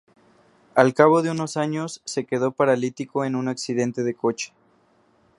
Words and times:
Al 0.73 0.95
cabo 0.95 1.21
de 1.21 1.29
unos 1.29 1.57
años 1.57 2.01
se 2.05 2.25
quedó 2.25 2.53
paralítico 2.53 3.23
en 3.23 3.35
un 3.35 3.47
accidente 3.47 4.01
de 4.01 4.15
coche. 4.15 4.51